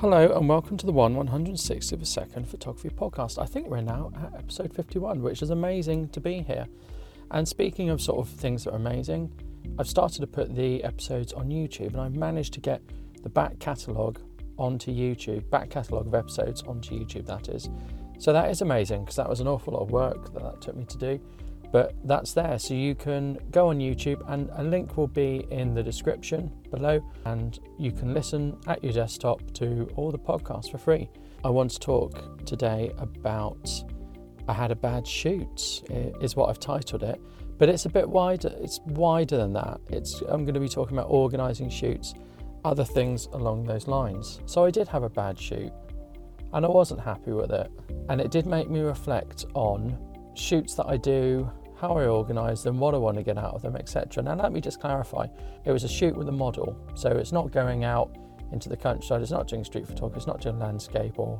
[0.00, 3.38] Hello and welcome to the 1 160th of a second photography podcast.
[3.38, 6.66] I think we're now at episode 51, which is amazing to be here.
[7.32, 9.30] And speaking of sort of things that are amazing,
[9.78, 12.80] I've started to put the episodes on YouTube and I've managed to get
[13.22, 14.18] the back catalogue
[14.56, 17.68] onto YouTube, back catalogue of episodes onto YouTube, that is.
[18.18, 20.76] So that is amazing because that was an awful lot of work that that took
[20.76, 21.20] me to do
[21.72, 22.58] but that's there.
[22.58, 27.00] So you can go on youtube and a link will be in the description below
[27.26, 31.08] and you can listen at your desktop to all the podcasts for free.
[31.44, 33.70] I want to talk today about
[34.48, 35.82] i had a bad shoot
[36.20, 37.20] is what i've titled it
[37.58, 39.80] but it's a bit wider it's wider than that.
[39.90, 42.14] It's i'm going to be talking about organizing shoots
[42.64, 44.40] other things along those lines.
[44.46, 45.72] So i did have a bad shoot
[46.52, 47.70] and i wasn't happy with it
[48.08, 49.96] and it did make me reflect on
[50.34, 53.62] shoots that i do how I organise them, what I want to get out of
[53.62, 54.22] them, etc.
[54.22, 55.26] Now, let me just clarify
[55.64, 58.14] it was a shoot with a model, so it's not going out
[58.52, 61.38] into the countryside, it's not doing street photography, it's not doing landscape or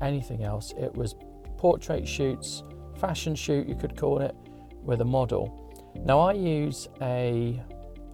[0.00, 0.72] anything else.
[0.76, 1.14] It was
[1.56, 2.64] portrait shoots,
[2.98, 4.34] fashion shoot, you could call it,
[4.82, 5.62] with a model.
[6.04, 7.62] Now, I use a,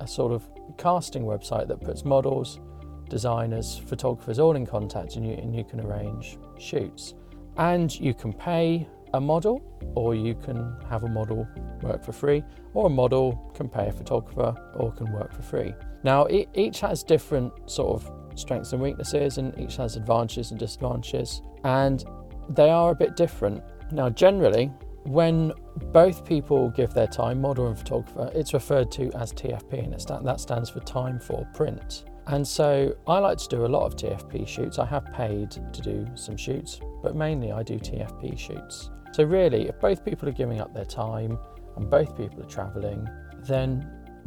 [0.01, 2.61] a sort of casting website that puts models,
[3.09, 7.15] designers, photographers all in contact and you, and you can arrange shoots.
[7.57, 9.63] And you can pay a model,
[9.95, 11.47] or you can have a model
[11.83, 12.43] work for free,
[12.75, 15.75] or a model can pay a photographer or can work for free.
[16.05, 21.43] Now, each has different sort of strengths and weaknesses, and each has advantages and disadvantages,
[21.65, 22.05] and
[22.51, 23.63] they are a bit different.
[23.93, 24.73] Now, generally,
[25.05, 25.53] when
[25.93, 30.41] both people give their time, model and photographer, it's referred to as TFP, and that
[30.41, 32.05] stands for time for print.
[32.29, 34.79] And so I like to do a lot of TFP shoots.
[34.79, 38.91] I have paid to do some shoots, but mainly I do TFP shoots.
[39.13, 41.39] So, really, if both people are giving up their time
[41.77, 43.07] and both people are travelling,
[43.47, 43.87] then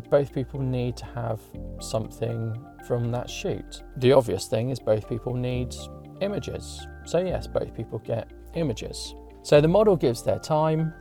[0.09, 1.39] both people need to have
[1.79, 2.55] something
[2.87, 3.81] from that shoot.
[3.97, 5.75] The obvious thing is both people need
[6.21, 6.85] images.
[7.05, 9.15] So, yes, both people get images.
[9.41, 10.93] So, the model gives their time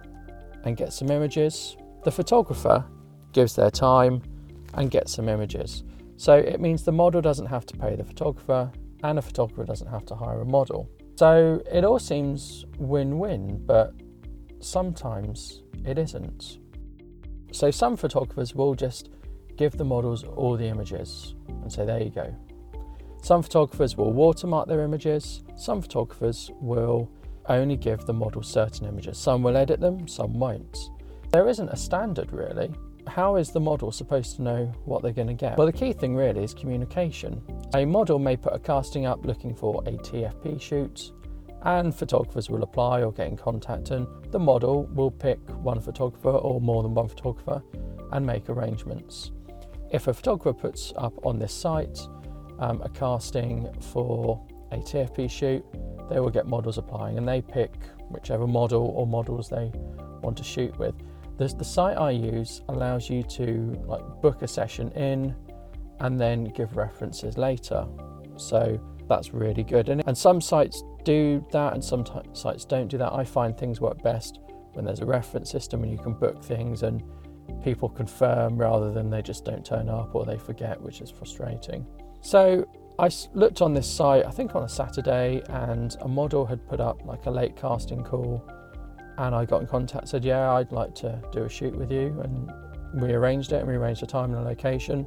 [0.65, 1.77] and gets some images.
[2.05, 2.85] The photographer
[3.33, 4.23] gives their time
[4.75, 5.85] and gets some images.
[6.17, 8.73] So, it means the model doesn't have to pay the photographer
[9.03, 10.89] and the photographer doesn't have to hire a model.
[11.17, 13.95] So it all seems win win, but
[14.61, 16.59] sometimes it isn't.
[17.53, 19.11] So some photographers will just
[19.57, 22.35] give the models all the images and say, there you go.
[23.23, 27.11] Some photographers will watermark their images, some photographers will
[27.47, 29.17] only give the model certain images.
[29.17, 30.91] Some will edit them, some won't.
[31.31, 32.73] There isn't a standard really
[33.09, 35.57] how is the model supposed to know what they're going to get?
[35.57, 37.43] Well, the key thing really is communication.
[37.75, 41.13] A model may put a casting up looking for a TFP shoot,
[41.63, 46.31] and photographers will apply or get in contact, and the model will pick one photographer
[46.31, 47.63] or more than one photographer
[48.13, 49.33] and make arrangements.
[49.91, 51.99] If a photographer puts up on this site
[52.59, 55.65] um, a casting for a TFP shoot,
[56.11, 57.73] they will get models applying and they pick
[58.09, 59.71] whichever model or models they
[60.23, 60.95] want to shoot with.
[61.37, 65.35] The, the site I use allows you to like book a session in
[66.01, 67.87] and then give references later.
[68.37, 69.89] So that's really good.
[69.89, 73.13] And, and some sites do that and some t- sites don't do that.
[73.13, 74.41] I find things work best
[74.73, 77.03] when there's a reference system and you can book things and
[77.63, 81.87] people confirm rather than they just don't turn up or they forget, which is frustrating.
[82.21, 82.67] So
[82.99, 86.81] I looked on this site, I think on a Saturday, and a model had put
[86.81, 88.49] up like a late casting call
[89.19, 92.21] and I got in contact, said, Yeah, I'd like to do a shoot with you.
[92.23, 92.53] And
[93.03, 95.07] we arranged it and we arranged a time and a location.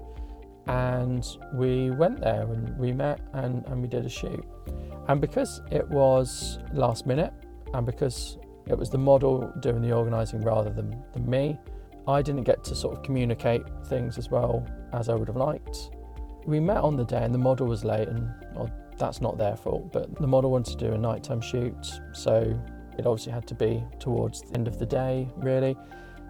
[0.68, 4.46] And we went there and we met and, and we did a shoot.
[5.08, 7.34] And because it was last minute
[7.74, 11.58] and because it was the model doing the organising rather than, than me,
[12.08, 15.92] I didn't get to sort of communicate things as well as I would have liked.
[16.46, 19.58] We met on the day and the model was late, and well, that's not their
[19.58, 22.58] fault, but the model wanted to do a nighttime shoot, so
[22.98, 25.78] it obviously had to be towards the end of the day, really.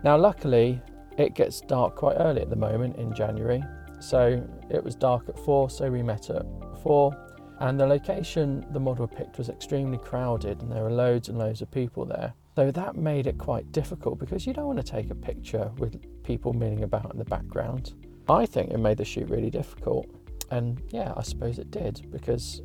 [0.04, 0.82] Now, luckily,
[1.18, 3.64] it gets dark quite early at the moment in January.
[4.00, 6.46] So it was dark at four, so we met at
[6.84, 7.16] four.
[7.60, 11.62] And the location the model picked was extremely crowded, and there were loads and loads
[11.62, 12.34] of people there.
[12.56, 16.02] So that made it quite difficult because you don't want to take a picture with
[16.24, 17.94] people milling about in the background.
[18.30, 20.08] I think it made the shoot really difficult.
[20.52, 22.62] And yeah, I suppose it did because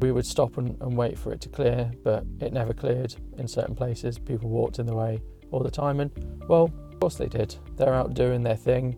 [0.00, 3.48] we would stop and, and, wait for it to clear, but it never cleared in
[3.48, 4.18] certain places.
[4.18, 6.10] People walked in the way all the time, and
[6.48, 7.56] well, of course they did.
[7.76, 8.96] They're out doing their thing.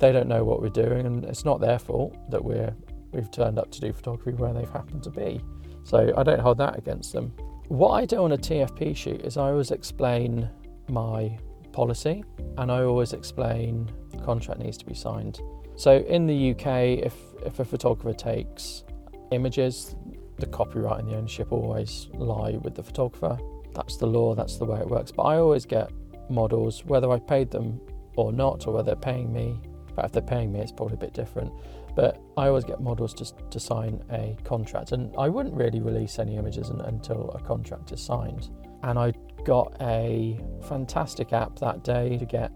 [0.00, 2.74] They don't know what we're doing, and it's not their fault that we're
[3.12, 5.40] we've turned up to do photography where they've happened to be.
[5.84, 7.32] So I don't hold that against them.
[7.68, 10.48] What I do on a TFP shoot is I always explain
[10.88, 11.38] my
[11.72, 12.24] policy,
[12.56, 15.40] and I always explain the contract needs to be signed.
[15.76, 16.66] So in the UK,
[17.06, 17.14] if
[17.46, 18.84] if a photographer takes
[19.30, 19.94] images,
[20.38, 23.38] the copyright and the ownership always lie with the photographer.
[23.74, 25.12] That's the law, that's the way it works.
[25.12, 25.90] But I always get
[26.30, 27.80] models, whether I paid them
[28.16, 29.60] or not, or whether they're paying me.
[29.94, 31.52] But if they're paying me, it's probably a bit different.
[31.96, 36.18] But I always get models to, to sign a contract, and I wouldn't really release
[36.18, 38.50] any images until a contract is signed.
[38.84, 39.12] And I
[39.44, 42.52] got a fantastic app that day to get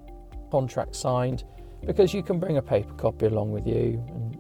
[0.50, 1.44] contracts signed
[1.84, 4.31] because you can bring a paper copy along with you, and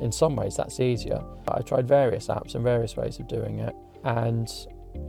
[0.00, 1.22] in some ways that's easier.
[1.48, 3.74] I tried various apps and various ways of doing it,
[4.04, 4.50] and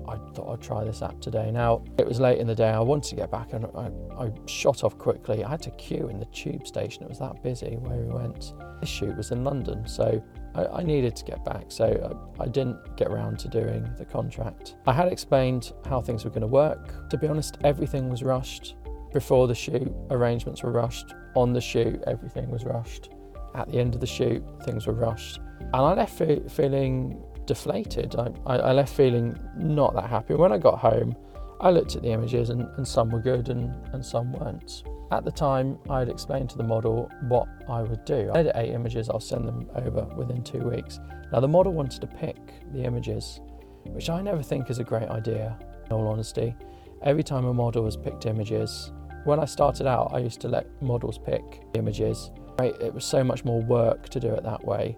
[0.07, 1.51] I thought I'd try this app today.
[1.51, 4.31] Now, it was late in the day, I wanted to get back and I, I,
[4.47, 5.43] shot off quickly.
[5.43, 8.53] I had to queue in the tube station, it was that busy where we went.
[8.79, 10.21] This shoot was in London, so
[10.53, 14.05] I, I needed to get back, so I, I didn't get around to doing the
[14.05, 14.75] contract.
[14.85, 17.09] I had explained how things were going to work.
[17.09, 18.75] To be honest, everything was rushed.
[19.13, 21.13] Before the shoot, arrangements were rushed.
[21.35, 23.09] On the shoot, everything was rushed.
[23.55, 25.39] At the end of the shoot, things were rushed.
[25.61, 26.21] And I left
[26.51, 28.15] feeling deflated.
[28.17, 30.35] I, I, left feeling not that happy.
[30.35, 31.15] When I got home,
[31.61, 34.83] I looked at the images and, and some were good and, and some weren't.
[35.11, 38.31] At the time, I had explained to the model what I would do.
[38.33, 40.99] I edit eight images, I'll send them over within two weeks.
[41.31, 42.37] Now, the model wanted to pick
[42.73, 43.39] the images,
[43.85, 46.55] which I never think is a great idea, in all honesty.
[47.03, 48.91] Every time a model has picked images,
[49.25, 52.31] when I started out, I used to let models pick images.
[52.59, 54.97] It was so much more work to do it that way.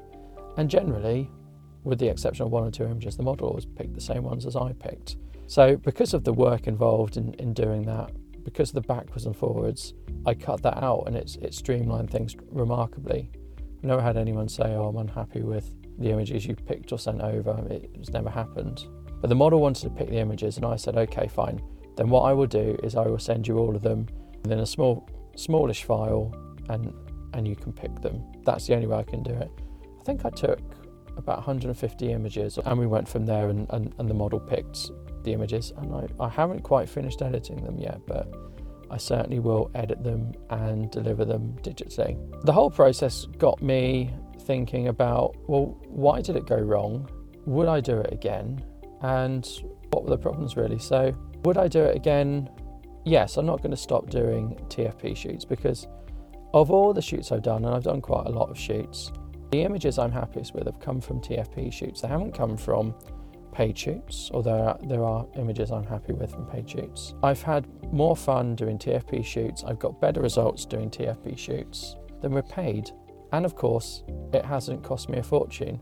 [0.57, 1.29] And generally,
[1.83, 4.45] with the exception of one or two images, the model always picked the same ones
[4.45, 5.17] as I picked.
[5.47, 8.11] So, because of the work involved in, in doing that,
[8.43, 9.93] because of the backwards and forwards,
[10.25, 13.29] I cut that out and it's it streamlined things remarkably.
[13.77, 17.21] I've never had anyone say, "Oh, I'm unhappy with the images you picked or sent
[17.21, 18.85] over." It's never happened.
[19.21, 21.61] But the model wanted to pick the images, and I said, "Okay, fine.
[21.95, 24.07] Then what I will do is I will send you all of them
[24.45, 26.33] in a small, smallish file,
[26.69, 26.93] and
[27.37, 28.21] and you can pick them.
[28.43, 29.51] That's the only way I can do it."
[29.99, 30.59] I think I took
[31.17, 34.91] about 150 images and we went from there and, and, and the model picked
[35.23, 38.31] the images and I, I haven't quite finished editing them yet but
[38.89, 42.17] I certainly will edit them and deliver them digitally.
[42.45, 47.09] The whole process got me thinking about well why did it go wrong?
[47.45, 48.63] Would I do it again?
[49.01, 49.45] And
[49.91, 50.79] what were the problems really?
[50.79, 51.13] So
[51.43, 52.49] would I do it again?
[53.05, 55.87] Yes, I'm not going to stop doing TFP shoots because
[56.53, 59.11] of all the shoots I've done, and I've done quite a lot of shoots,
[59.51, 62.01] the images I'm happiest with have come from TFP shoots.
[62.01, 62.93] They haven't come from
[63.53, 67.13] paid shoots, although there are images I'm happy with from paid shoots.
[67.23, 69.63] I've had more fun doing TFP shoots.
[69.63, 72.91] I've got better results doing TFP shoots than with paid.
[73.31, 74.03] And of course,
[74.33, 75.79] it hasn't cost me a fortune.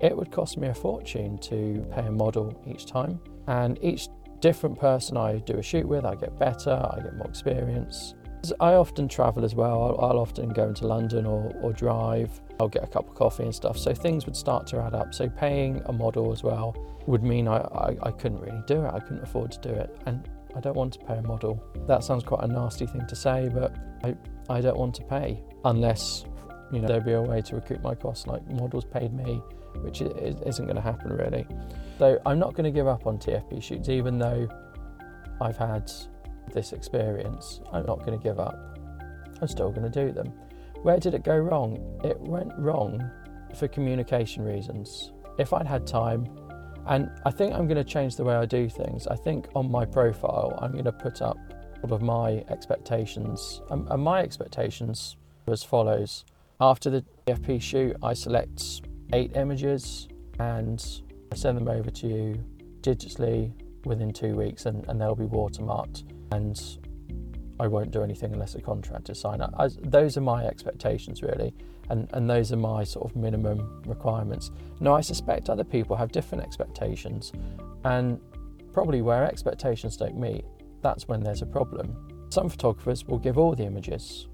[0.00, 3.20] It would cost me a fortune to pay a model each time.
[3.46, 4.08] And each
[4.40, 8.14] different person I do a shoot with, I get better, I get more experience.
[8.60, 9.82] I often travel as well.
[9.82, 12.40] I'll, I'll often go into London or, or drive.
[12.60, 13.78] I'll get a cup of coffee and stuff.
[13.78, 15.14] So things would start to add up.
[15.14, 16.76] So paying a model as well
[17.06, 18.92] would mean I, I, I couldn't really do it.
[18.92, 19.96] I couldn't afford to do it.
[20.06, 21.62] And I don't want to pay a model.
[21.86, 23.74] That sounds quite a nasty thing to say, but
[24.04, 24.14] I,
[24.48, 26.24] I don't want to pay unless
[26.72, 29.42] you know there'd be a way to recoup my costs like models paid me,
[29.80, 31.46] which isn't going to happen really.
[31.98, 34.48] So I'm not going to give up on TFP shoots, even though
[35.40, 35.90] I've had
[36.54, 37.60] this experience.
[37.72, 38.78] I'm not going to give up.
[39.42, 40.32] I'm still going to do them.
[40.82, 42.00] Where did it go wrong?
[42.04, 43.10] It went wrong
[43.56, 45.12] for communication reasons.
[45.38, 46.26] If I'd had time,
[46.86, 49.06] and I think I'm going to change the way I do things.
[49.06, 51.38] I think on my profile, I'm going to put up
[51.82, 53.62] all of my expectations.
[53.70, 56.24] And my expectations were as follows.
[56.60, 58.82] After the TFP shoot, I select
[59.12, 60.08] eight images
[60.38, 60.84] and
[61.32, 62.44] I send them over to you
[62.80, 63.52] digitally
[63.86, 66.60] within two weeks and, and they'll be watermarked and
[67.60, 69.42] I won't do anything unless a contract is signed.
[69.42, 71.54] I, those are my expectations, really,
[71.88, 74.50] and, and those are my sort of minimum requirements.
[74.80, 77.32] Now, I suspect other people have different expectations,
[77.84, 78.20] and
[78.72, 80.44] probably where expectations don't meet,
[80.82, 81.96] that's when there's a problem.
[82.30, 84.26] Some photographers will give all the images,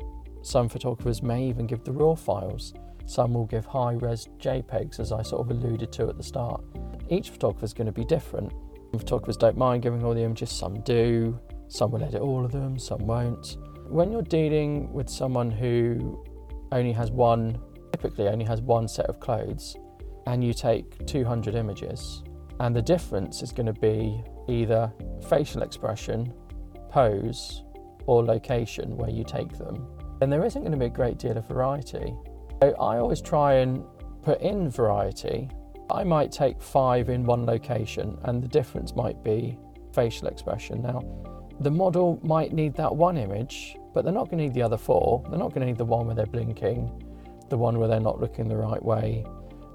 [0.43, 2.73] some photographers may even give the raw files,
[3.05, 6.63] some will give high res JPEGs, as I sort of alluded to at the start.
[7.11, 8.53] Each photographer is going to be different.
[8.93, 11.39] Some photographers don't mind giving all the images, some do.
[11.71, 13.57] Some will edit all of them, some won't.
[13.89, 16.25] When you're dealing with someone who
[16.73, 17.61] only has one,
[17.93, 19.77] typically only has one set of clothes,
[20.27, 22.25] and you take 200 images,
[22.59, 24.93] and the difference is going to be either
[25.29, 26.33] facial expression,
[26.91, 27.63] pose,
[28.07, 29.87] or location where you take them,
[30.19, 32.13] then there isn't going to be a great deal of variety.
[32.61, 33.85] So I always try and
[34.23, 35.49] put in variety.
[35.89, 39.57] I might take five in one location, and the difference might be
[39.93, 40.83] facial expression.
[40.83, 41.01] Now,
[41.61, 44.79] the model might need that one image, but they're not going to need the other
[44.79, 45.23] four.
[45.29, 46.91] They're not going to need the one where they're blinking,
[47.51, 49.25] the one where they're not looking the right way,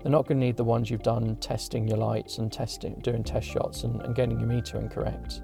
[0.01, 3.23] They're not going to need the ones you've done testing your lights and testing, doing
[3.23, 5.41] test shots and, and getting your metering correct.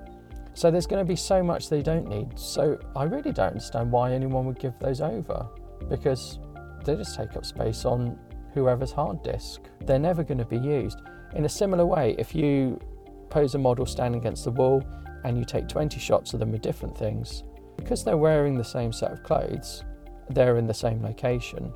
[0.54, 2.38] So there's going to be so much they don't need.
[2.38, 5.48] So I really don't understand why anyone would give those over
[5.90, 6.40] because
[6.86, 8.20] they just take up space on
[8.54, 9.62] whoever's hard disk.
[9.86, 11.02] They're never going to be used.
[11.36, 12.80] In a similar way, if you
[13.30, 14.84] pose a model standing against the wall
[15.24, 17.44] and you take 20 shots of them with different things,
[17.78, 19.84] because they're wearing the same set of clothes,
[20.30, 21.72] they're in the same location,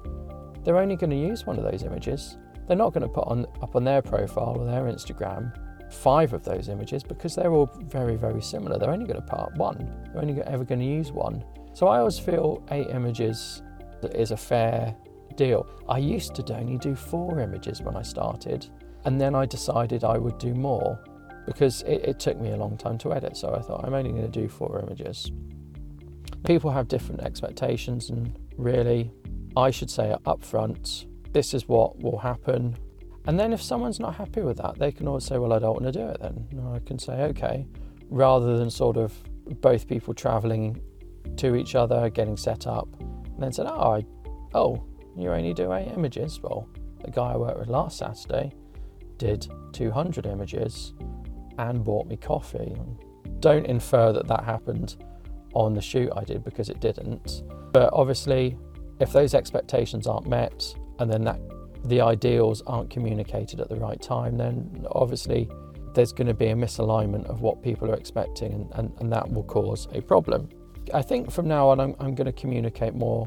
[0.63, 2.37] they're only going to use one of those images.
[2.67, 5.53] They're not going to put on up on their profile or their Instagram
[5.91, 8.77] five of those images because they're all very, very similar.
[8.77, 9.77] They're only going to up one.
[10.11, 11.43] They're only ever going to use one.
[11.73, 13.61] So I always feel eight images
[14.13, 14.95] is a fair
[15.35, 15.67] deal.
[15.89, 18.67] I used to only do four images when I started,
[19.05, 20.99] and then I decided I would do more
[21.45, 23.37] because it, it took me a long time to edit.
[23.37, 25.31] So I thought I'm only going to do four images.
[26.45, 29.11] People have different expectations, and really,
[29.57, 32.77] I should say up front, this is what will happen.
[33.27, 35.81] And then if someone's not happy with that, they can always say, Well, I don't
[35.81, 36.47] want to do it then.
[36.51, 37.65] And I can say, Okay,
[38.09, 39.13] rather than sort of
[39.61, 40.81] both people traveling
[41.37, 44.05] to each other, getting set up, and then said, Oh, I,
[44.53, 44.83] oh,
[45.17, 46.39] you only do eight images.
[46.41, 46.69] Well,
[47.03, 48.51] the guy I worked with last Saturday
[49.17, 50.93] did 200 images
[51.57, 52.75] and bought me coffee.
[53.39, 54.97] Don't infer that that happened
[55.53, 57.43] on the shoot I did because it didn't.
[57.71, 58.57] But obviously,
[59.00, 61.39] if those expectations aren't met and then that
[61.85, 65.50] the ideals aren't communicated at the right time, then obviously
[65.93, 69.31] there's going to be a misalignment of what people are expecting, and, and, and that
[69.31, 70.50] will cause a problem.
[70.93, 73.25] I think from now on, I'm, I'm going to communicate more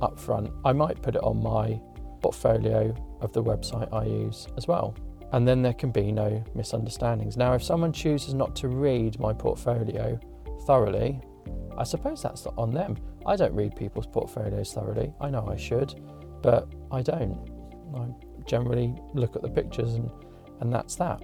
[0.00, 0.52] upfront.
[0.64, 1.80] I might put it on my
[2.22, 4.94] portfolio of the website I use as well.
[5.32, 7.36] And then there can be no misunderstandings.
[7.36, 10.18] Now, if someone chooses not to read my portfolio
[10.66, 11.20] thoroughly,
[11.76, 12.96] I suppose that's on them.
[13.26, 15.12] I don't read people's portfolios thoroughly.
[15.20, 16.00] I know I should,
[16.42, 17.50] but I don't.
[17.94, 18.08] I
[18.46, 20.10] generally look at the pictures and,
[20.60, 21.22] and that's that.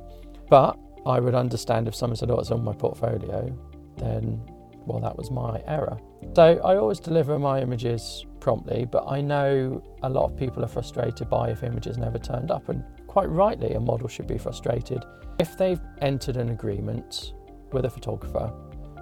[0.50, 3.56] But I would understand if someone said, Oh, it's on my portfolio,
[3.96, 4.42] then,
[4.86, 5.98] well, that was my error.
[6.34, 10.68] So I always deliver my images promptly, but I know a lot of people are
[10.68, 15.04] frustrated by if images never turned up, and quite rightly, a model should be frustrated.
[15.38, 17.34] If they've entered an agreement
[17.70, 18.50] with a photographer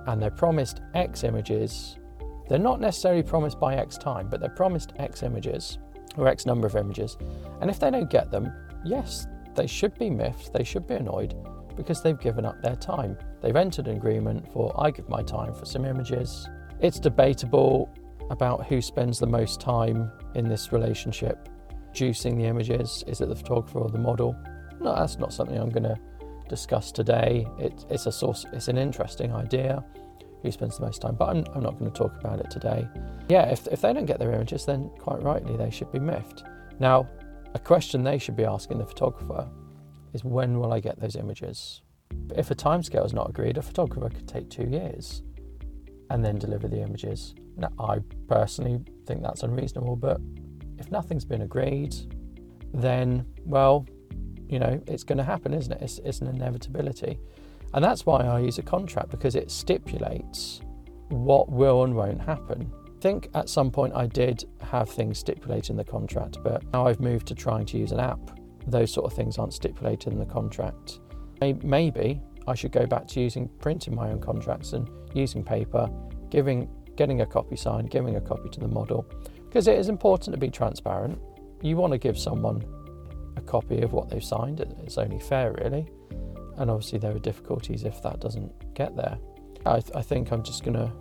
[0.08, 1.96] and they're promised X images,
[2.48, 5.78] they're not necessarily promised by X time, but they're promised X images
[6.16, 7.18] or X number of images.
[7.60, 8.52] And if they don't get them,
[8.84, 11.36] yes, they should be miffed, they should be annoyed
[11.76, 13.16] because they've given up their time.
[13.40, 16.48] They've entered an agreement for I give my time for some images.
[16.80, 17.94] It's debatable
[18.28, 21.48] about who spends the most time in this relationship
[21.92, 23.04] producing the images.
[23.06, 24.36] Is it the photographer or the model?
[24.80, 25.98] No, that's not something I'm going to
[26.48, 27.46] discuss today.
[27.58, 28.46] It, it's a source.
[28.52, 29.84] It's an interesting idea.
[30.42, 31.16] Who spends the most time?
[31.16, 32.88] But I'm, I'm not going to talk about it today.
[33.28, 36.44] Yeah, if, if they don't get their images, then quite rightly they should be miffed.
[36.78, 37.08] Now,
[37.54, 39.48] a question they should be asking the photographer
[40.14, 41.82] is when will I get those images?
[42.36, 45.22] If a timescale is not agreed, a photographer could take two years
[46.10, 47.34] and then deliver the images.
[47.56, 50.20] Now, I personally think that's unreasonable, but
[50.80, 51.94] if nothing's been agreed,
[52.74, 53.86] then, well,
[54.48, 55.82] you know, it's going to happen, isn't it?
[55.82, 57.18] It's, it's an inevitability.
[57.74, 60.60] And that's why I use a contract because it stipulates
[61.08, 62.72] what will and won't happen.
[62.86, 66.86] I think at some point I did have things stipulated in the contract, but now
[66.86, 68.38] I've moved to trying to use an app.
[68.66, 71.00] Those sort of things aren't stipulated in the contract.
[71.40, 75.88] Maybe I should go back to using printing my own contracts and using paper,
[76.28, 76.68] giving,
[77.00, 79.06] getting a copy signed, giving a copy to the model,
[79.46, 81.18] because it is important to be transparent.
[81.62, 82.62] You want to give someone
[83.38, 85.86] a copy of what they've signed, it's only fair, really.
[86.58, 89.16] And obviously, there are difficulties if that doesn't get there.
[89.64, 90.92] I, th- I think I'm just going to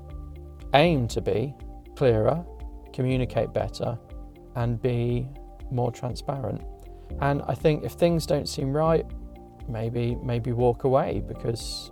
[0.73, 1.53] aim to be
[1.97, 2.45] clearer,
[2.93, 3.99] communicate better,
[4.55, 5.27] and be
[5.69, 6.61] more transparent.
[7.19, 9.05] And I think if things don't seem right,
[9.67, 11.91] maybe maybe walk away because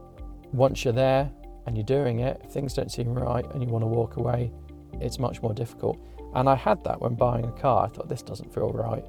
[0.53, 1.29] once you're there
[1.67, 4.51] and you're doing it, if things don't seem right and you want to walk away,
[5.01, 5.99] it's much more difficult.
[6.33, 7.85] And I had that when buying a car.
[7.85, 9.03] I thought this doesn't feel right.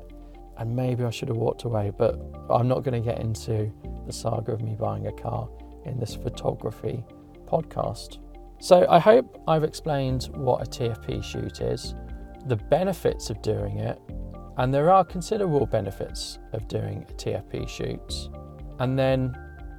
[0.58, 3.72] And maybe I should have walked away, but I'm not going to get into
[4.06, 5.48] the saga of me buying a car
[5.84, 7.04] in this photography
[7.46, 8.18] podcast.
[8.58, 11.94] So I hope I've explained what a TFP shoot is,
[12.46, 14.00] the benefits of doing it,
[14.56, 18.30] and there are considerable benefits of doing a TFP shoot.
[18.80, 19.36] And then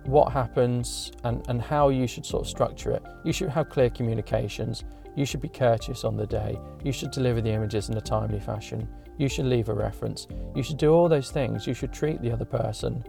[0.09, 3.03] what happens and, and how you should sort of structure it.
[3.23, 4.83] You should have clear communications.
[5.15, 6.57] You should be courteous on the day.
[6.83, 8.87] You should deliver the images in a timely fashion.
[9.17, 10.27] You should leave a reference.
[10.55, 11.67] You should do all those things.
[11.67, 13.03] You should treat the other person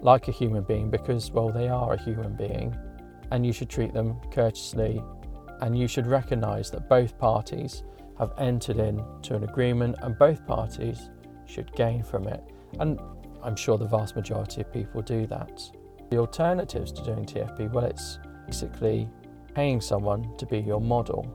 [0.00, 2.76] like a human being because, well, they are a human being.
[3.30, 5.02] And you should treat them courteously.
[5.60, 7.84] And you should recognize that both parties
[8.18, 11.10] have entered into an agreement and both parties
[11.46, 12.42] should gain from it.
[12.80, 12.98] And
[13.42, 15.62] I'm sure the vast majority of people do that.
[16.12, 19.08] The alternatives to doing TFP, well, it's basically
[19.54, 21.26] paying someone to be your model.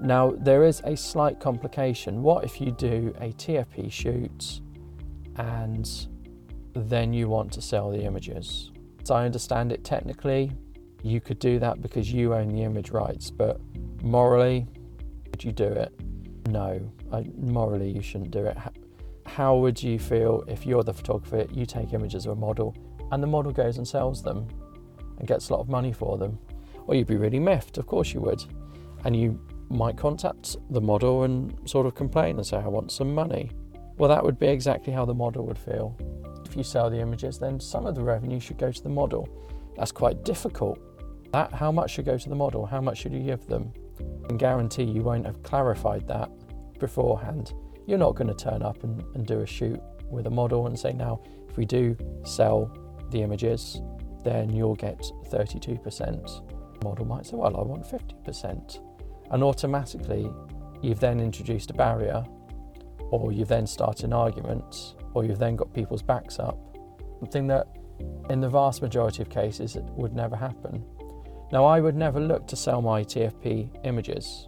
[0.00, 2.20] Now, there is a slight complication.
[2.20, 4.60] What if you do a TFP shoot
[5.36, 5.88] and
[6.74, 8.72] then you want to sell the images?
[9.00, 10.50] As I understand it, technically,
[11.04, 13.60] you could do that because you own the image rights, but
[14.02, 14.66] morally,
[15.30, 15.92] would you do it?
[16.48, 16.80] No,
[17.12, 18.56] I, morally, you shouldn't do it.
[19.26, 22.74] How would you feel if you're the photographer, you take images of a model,
[23.10, 24.46] and the model goes and sells them
[25.18, 26.38] and gets a lot of money for them?
[26.86, 28.42] Well, you'd be really miffed, of course you would.
[29.04, 33.14] And you might contact the model and sort of complain and say, I want some
[33.14, 33.50] money.
[33.98, 35.96] Well, that would be exactly how the model would feel.
[36.46, 39.28] If you sell the images, then some of the revenue should go to the model.
[39.76, 40.78] That's quite difficult.
[41.32, 42.64] That how much should go to the model?
[42.64, 43.72] How much should you give them?
[44.28, 46.30] And guarantee you won't have clarified that
[46.78, 47.52] beforehand.
[47.86, 50.78] You're not going to turn up and, and do a shoot with a model and
[50.78, 52.72] say, now, if we do sell
[53.10, 53.80] the images,
[54.24, 54.98] then you'll get
[55.30, 56.78] 32%.
[56.78, 58.80] The model might say, well, I want 50%.
[59.30, 60.30] And automatically,
[60.82, 62.24] you've then introduced a barrier,
[63.10, 66.58] or you've then started an argument, or you've then got people's backs up.
[67.20, 67.66] Something that,
[68.30, 70.84] in the vast majority of cases, would never happen.
[71.50, 74.46] Now, I would never look to sell my TFP images,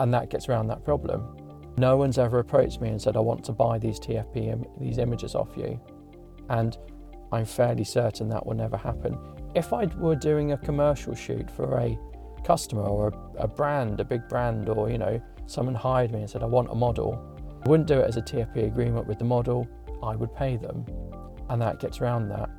[0.00, 1.36] and that gets around that problem.
[1.78, 4.98] No one's ever approached me and said, I want to buy these TFP, Im- these
[4.98, 5.80] images off you.
[6.48, 6.76] And
[7.32, 9.18] I'm fairly certain that will never happen.
[9.54, 11.98] If I were doing a commercial shoot for a
[12.44, 16.30] customer or a, a brand, a big brand, or you know, someone hired me and
[16.30, 17.20] said, I want a model,
[17.64, 19.66] I wouldn't do it as a TFP agreement with the model,
[20.02, 20.84] I would pay them.
[21.48, 22.50] And that gets around that.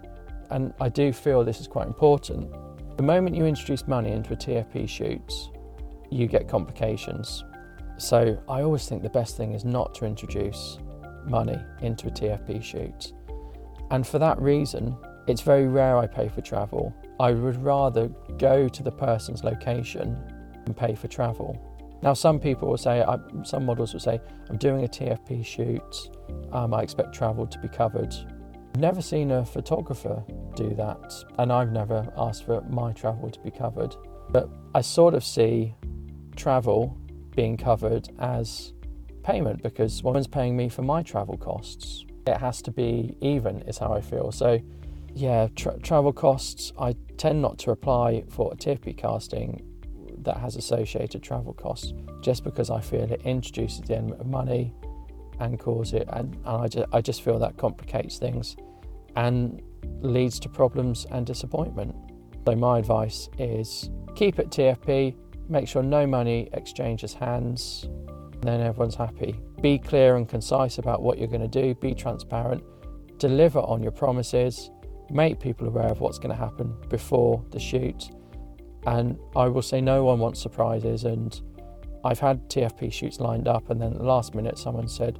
[0.49, 2.51] And I do feel this is quite important
[2.97, 5.51] the moment you introduce money into a TFP shoot,
[6.09, 7.43] you get complications.
[7.97, 10.79] So I always think the best thing is not to introduce
[11.23, 13.13] money into a TFP shoot.
[13.91, 14.95] And for that reason,
[15.27, 16.93] it's very rare I pay for travel.
[17.19, 20.17] I would rather go to the person's location
[20.65, 21.61] and pay for travel.
[22.01, 23.03] Now, some people will say,
[23.43, 26.09] some models will say, I'm doing a TFP shoot,
[26.51, 28.13] um, I expect travel to be covered.
[28.13, 30.23] I've never seen a photographer
[30.55, 33.95] do that, and I've never asked for my travel to be covered.
[34.29, 35.73] But I sort of see
[36.35, 36.95] travel
[37.35, 38.73] being covered as
[39.23, 42.05] payment because one's paying me for my travel costs.
[42.27, 44.31] It has to be even, is how I feel.
[44.31, 44.59] So,
[45.13, 49.63] yeah, tra- travel costs, I tend not to apply for a TFP casting
[50.19, 54.73] that has associated travel costs just because I feel it introduces the element of money
[55.39, 58.55] and cause it, and, and I, just, I just feel that complicates things
[59.15, 59.61] and
[60.01, 61.95] leads to problems and disappointment.
[62.45, 65.15] So, my advice is keep it TFP,
[65.47, 67.87] make sure no money exchanges hands,
[68.41, 69.39] then everyone's happy.
[69.61, 72.63] Be clear and concise about what you're going to do, be transparent,
[73.17, 74.69] deliver on your promises,
[75.09, 78.09] make people aware of what's going to happen before the shoot.
[78.85, 81.03] And I will say, no one wants surprises.
[81.03, 81.39] And
[82.05, 85.19] I've had TFP shoots lined up, and then at the last minute, someone said,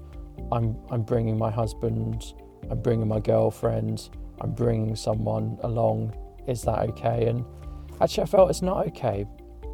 [0.51, 2.33] I'm, I'm bringing my husband
[2.69, 4.09] I'm bringing my girlfriend,
[4.41, 6.13] I'm bringing someone along,
[6.47, 7.27] is that okay?
[7.27, 7.45] And
[8.01, 9.25] actually, I felt it's not okay.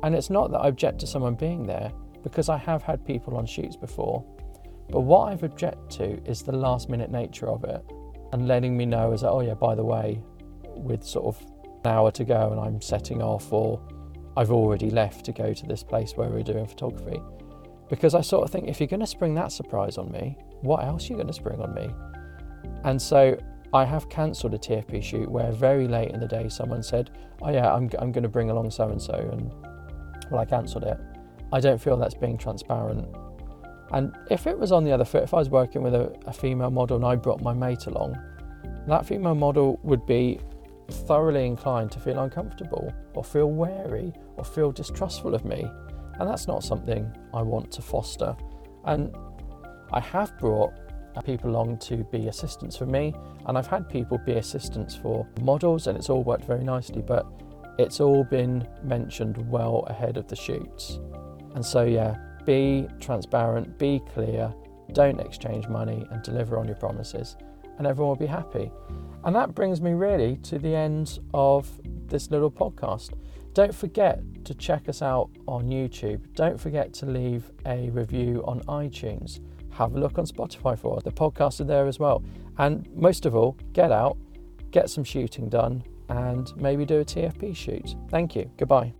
[0.03, 1.91] And it's not that I object to someone being there,
[2.23, 4.23] because I have had people on shoots before.
[4.89, 7.83] But what I've objected to is the last minute nature of it
[8.31, 10.21] and letting me know as, oh, yeah, by the way,
[10.75, 11.45] with sort of
[11.85, 13.81] an hour to go and I'm setting off, or
[14.35, 17.21] I've already left to go to this place where we're doing photography.
[17.89, 20.83] Because I sort of think if you're going to spring that surprise on me, what
[20.83, 21.89] else are you going to spring on me?
[22.85, 23.37] And so
[23.73, 27.51] I have cancelled a TFP shoot where very late in the day someone said, Oh,
[27.51, 29.13] yeah, I'm, I'm going to bring along so and so.
[29.13, 29.51] And
[30.31, 30.97] well, I cancelled it.
[31.51, 33.07] I don't feel that's being transparent.
[33.93, 36.33] And if it was on the other foot, if I was working with a, a
[36.33, 38.17] female model and I brought my mate along,
[38.87, 40.39] that female model would be
[40.89, 45.65] thoroughly inclined to feel uncomfortable or feel wary or feel distrustful of me.
[46.19, 48.35] And that's not something I want to foster.
[48.85, 49.15] And
[49.91, 50.73] I have brought
[51.21, 53.13] people along to be assistants for me,
[53.45, 57.25] and I've had people be assistants for models, and it's all worked very nicely, but
[57.77, 60.99] it's all been mentioned well ahead of the shoots.
[61.53, 64.53] And so, yeah, be transparent, be clear,
[64.93, 67.35] don't exchange money, and deliver on your promises,
[67.77, 68.71] and everyone will be happy.
[69.23, 71.69] And that brings me really to the end of
[72.07, 73.11] this little podcast.
[73.53, 76.21] Don't forget to check us out on YouTube.
[76.33, 79.39] Don't forget to leave a review on iTunes
[79.73, 81.03] have a look on Spotify for us.
[81.03, 82.23] The podcasts are there as well.
[82.57, 84.17] And most of all, get out,
[84.71, 87.95] get some shooting done, and maybe do a TFP shoot.
[88.09, 88.49] Thank you.
[88.57, 88.93] Goodbye.